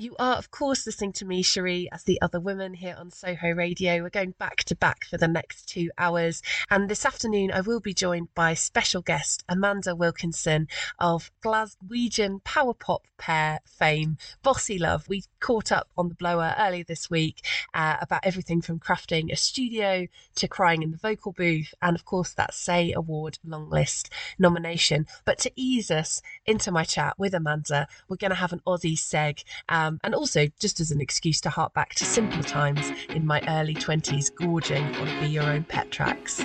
[0.00, 3.50] You are, of course, listening to me, Cherie, as the other women here on Soho
[3.50, 4.02] Radio.
[4.02, 6.40] We're going back to back for the next two hours.
[6.70, 10.68] And this afternoon, I will be joined by special guest Amandah Wilkinson
[10.98, 15.06] of Glaswegian power pop pair fame, Bossy Love.
[15.06, 19.36] We caught up on the blower earlier this week uh, about everything from crafting a
[19.36, 24.10] studio to crying in the vocal booth, and of course, that Say Award long list
[24.38, 25.06] nomination.
[25.26, 28.96] But to ease us into my chat with Amandah, we're going to have an Aussie
[28.96, 29.44] seg.
[29.68, 33.26] Um, Um, and also just as an excuse to hark back to simpler times in
[33.26, 36.44] my early 20s, gorging on Be Your Own Pet tracks.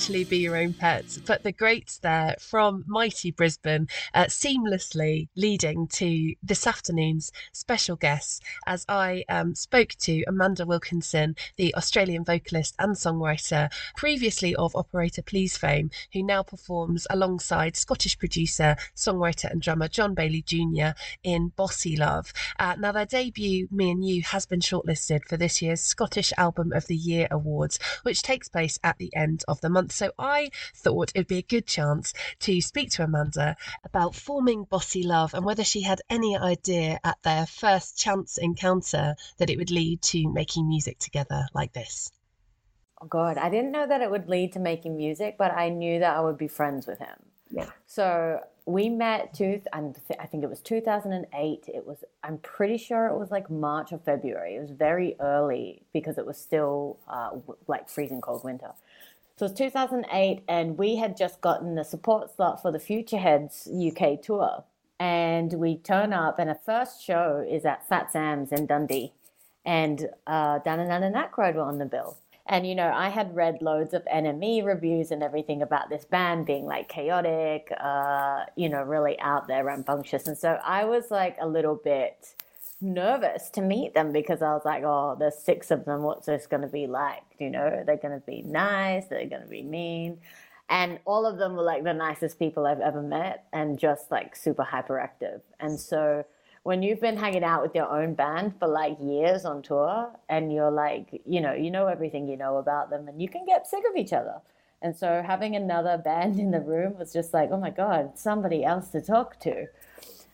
[0.00, 5.86] Actually be your own pets, but the Grates there from mighty Brisbane, uh, seamlessly leading
[5.88, 12.74] to this afternoon's special guests as I um, spoke to Amandah Wilkinson, the Australian vocalist
[12.78, 19.60] and songwriter, previously of Operator Please fame, who now performs alongside Scottish producer, songwriter, and
[19.60, 20.98] drummer John Baillie Jr.
[21.22, 22.32] in Bossy Love.
[22.58, 26.72] Uh, now, their debut, Me and You, has been shortlisted for this year's Scottish Album
[26.72, 29.89] of the Year Awards, which takes place at the end of the month.
[29.90, 35.02] So I thought it'd be a good chance to speak to Amandah about forming Bossy
[35.02, 39.70] Love and whether she had any idea at their first chance encounter that it would
[39.70, 42.12] lead to making music together like this.
[43.02, 46.00] Oh God, I didn't know that it would lead to making music, but I knew
[46.00, 47.16] that I would be friends with him.
[47.50, 47.70] Yeah.
[47.86, 51.64] So we met two, and I think it was 2008.
[51.68, 54.56] It was, I'm pretty sure it was like March or February.
[54.56, 57.30] It was very early because it was still uh,
[57.66, 58.72] like freezing cold winter.
[59.40, 63.66] So it was 2008, and we had just gotten the support slot for the Futureheads
[63.70, 64.64] UK tour.
[64.98, 69.14] And we turn up, and our first show is at Fat Sam's in Dundee.
[69.64, 71.16] And uh, Dan and Dan and
[71.56, 72.18] were on the bill.
[72.44, 76.44] And, you know, I had read loads of NME reviews and everything about this band
[76.44, 80.26] being like chaotic, uh, you know, really out there, rambunctious.
[80.26, 82.34] And so I was like a little bit
[82.80, 86.02] nervous to meet them because I was like, oh, there's six of them.
[86.02, 87.22] What's this going to be like?
[87.38, 90.18] You know, they're going to be nice, they're going to be mean.
[90.68, 94.36] And all of them were like the nicest people I've ever met and just like
[94.36, 95.40] super hyperactive.
[95.58, 96.24] And so
[96.62, 100.52] when you've been hanging out with your own band for like years on tour and
[100.52, 103.66] you're like, you know, you know everything you know about them and you can get
[103.66, 104.36] sick of each other.
[104.82, 108.64] And so having another band in the room was just like, oh my God, somebody
[108.64, 109.66] else to talk to.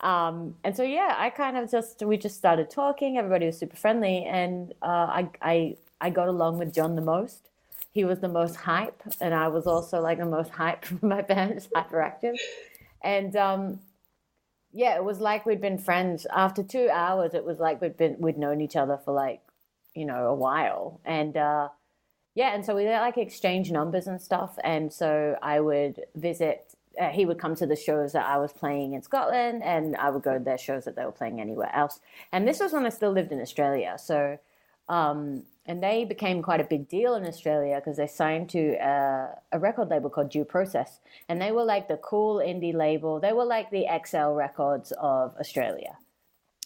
[0.00, 3.18] Um, and so yeah, I kind of just we just started talking.
[3.18, 7.48] Everybody was super friendly, and uh, I I I got along with John the most.
[7.92, 11.22] He was the most hype, and I was also like the most hype for my
[11.22, 12.36] band, hyperactive.
[13.02, 13.80] And um,
[14.72, 16.26] yeah, it was like we'd been friends.
[16.32, 19.40] After two hours, it was like we'd been we'd known each other for like
[19.94, 21.68] you know a while, and uh,
[22.36, 24.58] yeah, and so we like exchange numbers and stuff.
[24.62, 26.67] And so I would visit
[26.98, 30.10] uh, he would come to the shows that I was playing in Scotland, and I
[30.10, 32.00] would go to their shows that they were playing anywhere else.
[32.32, 33.96] And this was when I still lived in Australia.
[33.98, 34.38] So,
[34.88, 39.36] um, and they became quite a big deal in Australia because they signed to a,
[39.52, 43.20] a, record label called Dew Process, and they were like the cool indie label.
[43.20, 45.98] They were like the XL Records of Australia.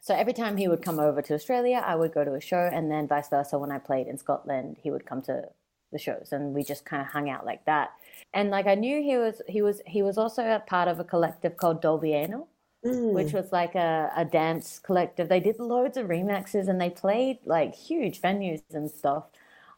[0.00, 2.70] So every time he would come over to Australia, I would go to a show,
[2.72, 3.58] and then vice versa.
[3.58, 5.48] When I played in Scotland, he would come to
[5.94, 7.92] the shows, and we just kind of hung out like that
[8.34, 11.04] and like I knew he was he was he was also a part of a
[11.04, 12.48] collective called Dolbiano,
[12.84, 13.12] mm.
[13.12, 15.28] which was like a, a dance collective.
[15.28, 19.24] They did loads of remixes and they played like huge venues and stuff.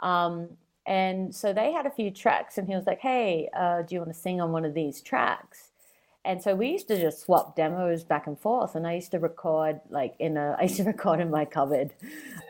[0.00, 0.48] Um,
[0.86, 4.00] and so they had a few tracks, and he was like, "Hey, uh, do you
[4.00, 5.67] want to sing on one of these tracks?"
[6.28, 8.74] And so we used to just swap demos back and forth.
[8.74, 11.94] And I used to record like in a, I used to record in my cupboard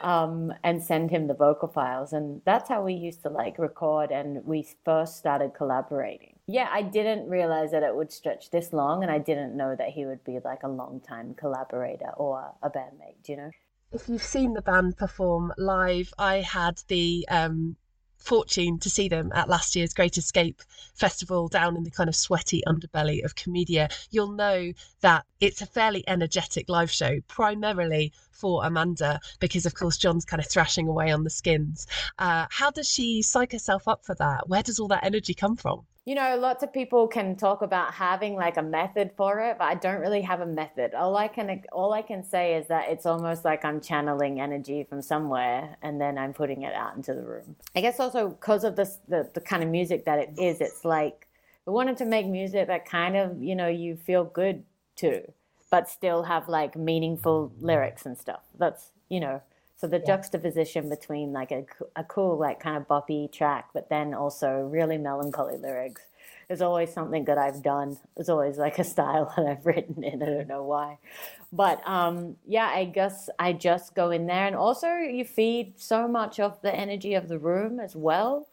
[0.01, 2.13] um, and send him the vocal files.
[2.13, 4.11] And that's how we used to like record.
[4.11, 6.35] And we first started collaborating.
[6.49, 9.05] Yeah, I didn't realize that it would stretch this long.
[9.05, 12.71] And I didn't know that he would be like a long time collaborator or a
[12.71, 13.51] bandmate, you know?
[13.93, 17.77] If you've seen the band perform live, I had the um,
[18.19, 20.63] fortune to see them at last year's Great Escape
[20.95, 25.67] Festival down in the kind of sweaty underbelly of Komedia, you'll know that it's a
[25.67, 31.11] fairly energetic live show, primarily for Amandah, because of course John's kind of thrashing away
[31.11, 31.87] on the skins.
[32.19, 34.49] Uh, how does she psych herself up for that?
[34.49, 35.87] Where does all that energy come from?
[36.09, 39.67] You know, lots of people can talk about having like a method for it, but
[39.67, 40.95] I don't really have a method.
[40.95, 44.85] All I can all I can say is that it's almost like I'm channeling energy
[44.89, 47.57] from somewhere and then I'm putting it out into the room.
[47.77, 50.83] I guess also because of this the, the kind of music that it is, it's
[50.83, 51.29] like
[51.67, 54.65] we wanted to make music that kind of, you know, you feel good
[54.97, 55.31] to,
[55.71, 58.41] but still have like meaningful lyrics and stuff.
[58.59, 59.43] That's, you know,
[59.79, 60.07] so the yeah.
[60.07, 61.65] juxtaposition between like a,
[61.95, 66.03] a cool, like kind of boppy track, but then also really melancholy lyrics
[66.49, 67.97] is always something that I've done.
[68.17, 70.21] It's always like a style that I've written in.
[70.23, 70.99] I don't know why.
[71.53, 74.47] But um, yeah, I guess I just go in there.
[74.47, 78.49] And also, you feed so much of the energy of the room as well.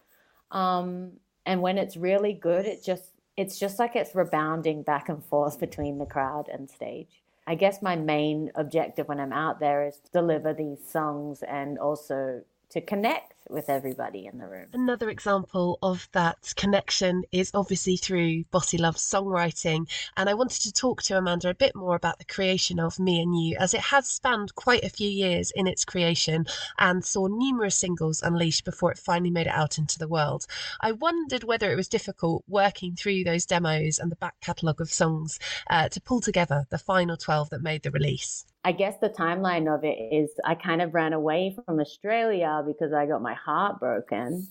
[0.51, 1.13] Um,
[1.45, 5.60] and when it's really good, it just it's just like it's rebounding back and forth
[5.60, 7.22] between the crowd and stage.
[7.47, 11.77] I guess my main objective when I'm out there is to deliver these songs and
[11.77, 14.68] also to connect with everybody in the room.
[14.74, 19.88] Another example of that connection is obviously through Bossy Love's songwriting.
[20.18, 23.21] And I wanted to talk to Amandah a bit more about the creation of Me
[23.21, 26.45] and You, as it has spanned quite a few years in its creation
[26.80, 30.45] and saw numerous singles unleashed before it finally made it out into the world.
[30.81, 34.91] I wondered whether it was difficult working through those demos and the back catalogue of
[34.91, 35.39] songs
[35.69, 38.45] uh, to pull together the final 12 that made the release.
[38.65, 42.94] I guess the timeline of it is I kind of ran away from Australia because
[42.94, 44.47] I got my heart broken.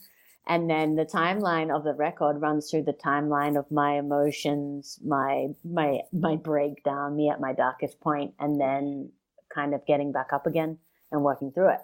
[0.47, 5.49] And then the timeline of the record runs through the timeline of my emotions, my
[5.65, 9.11] my my breakdown, me at my darkest point, and then
[9.53, 10.79] kind of getting back up again
[11.11, 11.81] and working through it.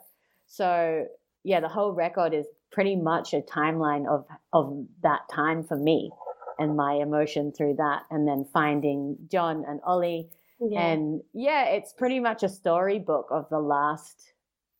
[0.46, 1.06] So
[1.42, 6.10] yeah, the whole record is pretty much a timeline of of that time for me
[6.58, 10.28] and my emotion through that, and then finding John and Ollie
[10.60, 10.88] yeah.
[10.88, 14.32] And yeah, it's pretty much a storybook of the last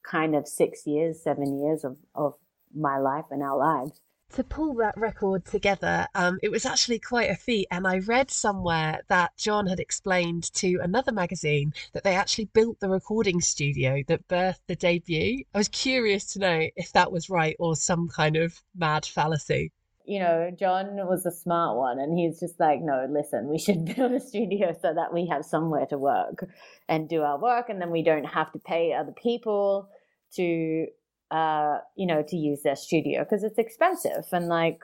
[0.03, 2.35] kind of six years, seven years of, of
[2.75, 4.01] my life and our lives.
[4.35, 7.67] To pull that record together, um, it was actually quite a feat.
[7.73, 12.79] And I read somewhere that John had explained to another magazine that they actually built
[12.79, 15.43] the recording studio that birthed the debut.
[15.53, 19.73] I was curious to know if that was right or some kind of mad fallacy
[20.11, 23.85] you know, John was a smart one and he's just like, no, listen, we should
[23.97, 26.47] build a studio so that we have somewhere to work
[26.89, 29.89] and do our work and then we don't have to pay other people
[30.35, 30.87] to,
[31.31, 34.81] uh, you know, to use their studio because it's expensive and like,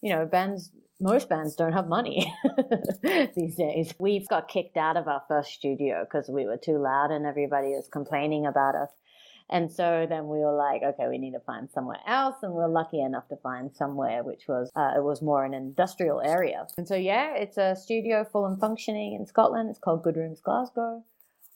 [0.00, 2.34] you know, bands, most bands don't have money
[3.36, 3.92] these days.
[3.98, 7.68] We've got kicked out of our first studio because we were too loud and everybody
[7.68, 8.88] was complaining about us.
[9.50, 12.36] And so then we were like, okay, we need to find somewhere else.
[12.42, 15.54] And we are lucky enough to find somewhere which was, uh, it was more an
[15.54, 16.66] industrial area.
[16.78, 19.68] And so, yeah, it's a studio full and functioning in Scotland.
[19.68, 21.02] It's called Good Rooms Glasgow.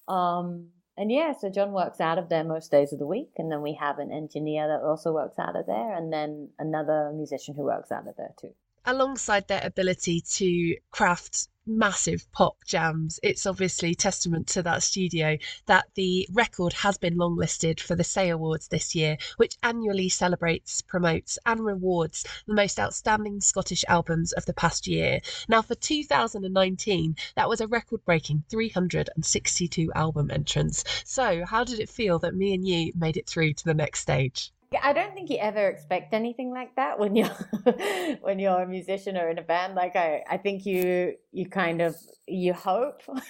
[0.09, 3.31] Um, and yeah, so John works out of there most days of the week.
[3.39, 5.95] And then we have an engineer that also works out of there.
[5.95, 8.55] And then another musician who works out of there too.
[8.87, 13.19] Alongside their ability to craft massive pop jams.
[13.23, 18.29] It's obviously testament to that studio that the record has been longlisted for the SAY
[18.29, 24.45] Awards this year, which annually celebrates, promotes, and rewards the most outstanding Scottish albums of
[24.45, 25.21] the past year.
[25.49, 30.85] Now, for 2019, that was a record breaking 362 album entrance.
[31.05, 34.01] So, how did it feel that me and you made it through to the next
[34.01, 34.53] stage?
[34.83, 37.37] I don't think you ever expect anything like that when you're
[38.21, 39.75] when you're a musician or in a band.
[39.75, 43.03] Like I, I think you you kind of you hope,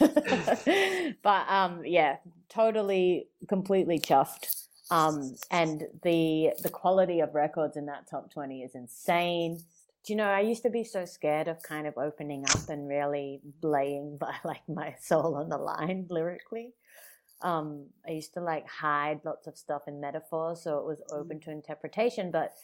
[1.22, 2.16] but um, yeah,
[2.48, 4.66] totally, completely chuffed.
[4.90, 9.58] Um, and the the quality of records in that top twenty is insane.
[10.04, 10.28] Do you know?
[10.28, 14.34] I used to be so scared of kind of opening up and really laying by
[14.44, 16.74] like my soul on the line lyrically
[17.44, 21.20] um, I used to like hide lots of stuff in metaphors, so it was mm.
[21.20, 22.30] open to interpretation.
[22.30, 22.54] But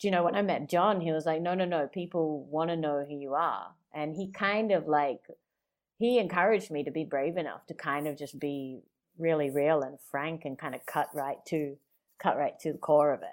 [0.00, 1.86] do you know when I met John, he was like, "No, no, no.
[1.86, 5.20] People want to know who you are," and he kind of like
[5.98, 8.80] he encouraged me to be brave enough to kind of just be
[9.16, 11.76] really real and frank and kind of cut right to
[12.18, 13.28] cut right to the core of it.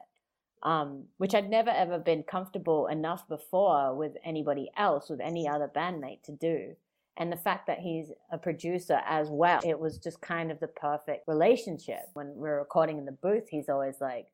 [0.63, 5.67] Um, which I'd never ever been comfortable enough before with anybody else, with any other
[5.67, 6.75] bandmate to do
[7.17, 10.67] and the fact that he's a producer as well it was just kind of the
[10.67, 14.27] perfect relationship when we are recording in the booth he's always like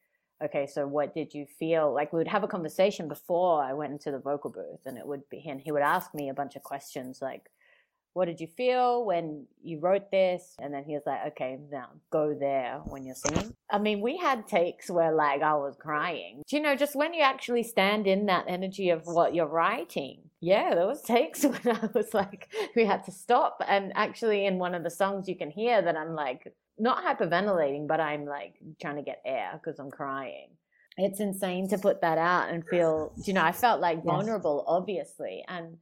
[0.44, 3.92] okay so what did you feel like we would have a conversation before i went
[3.92, 6.56] into the vocal booth and it would be and he would ask me a bunch
[6.56, 7.50] of questions like
[8.18, 10.56] what did you feel when you wrote this?
[10.60, 13.54] And then he was like, okay, now go there when you're singing.
[13.70, 16.42] I mean, we had takes where like I was crying.
[16.50, 20.27] Do you know, just when you actually stand in that energy of what you're writing.
[20.40, 23.62] Yeah, there was takes when I was like, we had to stop.
[23.68, 27.88] And actually in one of the songs you can hear that I'm like, not hyperventilating,
[27.88, 30.50] but I'm like trying to get air because I'm crying.
[30.98, 34.66] It's insane to put that out and feel, you know, I felt like vulnerable, yes.
[34.68, 35.44] obviously.
[35.48, 35.78] And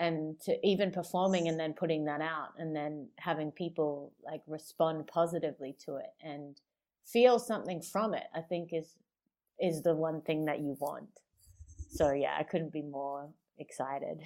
[0.00, 5.06] and to even performing and then putting that out and then having people like respond
[5.06, 6.58] positively to it and
[7.04, 8.94] feel something from it i think is
[9.60, 11.20] is the one thing that you want
[11.90, 13.28] so yeah i couldn't be more
[13.60, 14.20] excited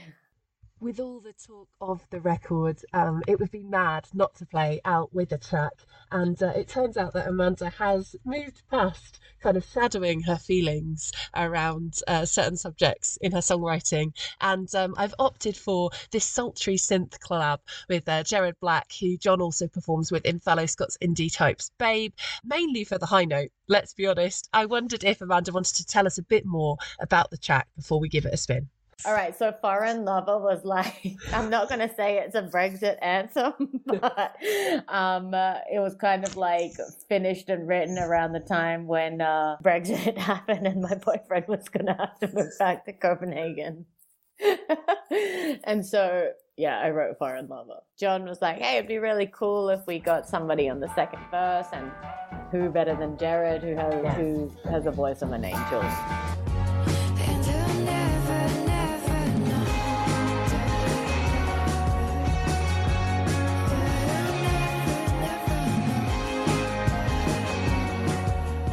[0.84, 4.82] with all the talk of the record, um, it would be mad not to play
[4.84, 5.72] out with a track.
[6.10, 11.10] And uh, it turns out that Amandah has moved past kind of shadowing her feelings
[11.34, 14.12] around uh, certain subjects in her songwriting.
[14.42, 19.40] And um, I've opted for this sultry synth collab with uh, Gerard Black, who John
[19.40, 22.12] also performs with in Fellow Scots Indie Types Babe,
[22.44, 23.50] mainly for the high note.
[23.68, 24.50] Let's be honest.
[24.52, 28.00] I wondered if Amandah wanted to tell us a bit more about the track before
[28.00, 28.68] we give it a spin.
[29.06, 32.96] All right, so Foreign Lover was like, I'm not going to say it's a Brexit
[33.02, 34.36] anthem, but
[34.88, 36.72] um, uh, it was kind of like
[37.08, 41.86] finished and written around the time when uh, Brexit happened and my boyfriend was going
[41.86, 43.86] to have to move back to Copenhagen.
[45.64, 47.80] and so, yeah, I wrote Foreign Lover.
[47.98, 51.20] John was like, hey, it'd be really cool if we got somebody on the second
[51.30, 51.90] verse, and
[52.50, 56.43] who better than Gerard, who has, who has a voice of an angel.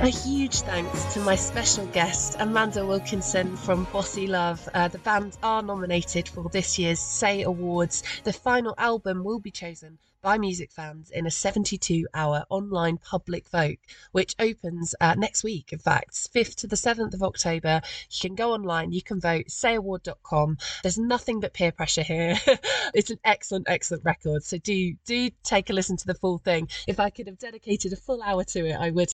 [0.02, 4.68] A huge thanks to my special guest, Amandah Wilkinson from Bossy Love.
[4.74, 8.02] Uh, the band are nominated for this year's SAY Awards.
[8.24, 13.50] The final album will be chosen by music fans in a 72 hour online public
[13.50, 13.78] vote,
[14.12, 15.74] which opens uh, next week.
[15.74, 17.82] In fact, 5th to the 7th of October.
[18.10, 20.58] You can go online, you can vote, sayaward.com.
[20.84, 22.38] There's nothing but peer pressure here.
[22.94, 24.44] it's an excellent, excellent record.
[24.44, 26.70] So do do take a listen to the full thing.
[26.88, 29.10] If I could have dedicated a full hour to it, I would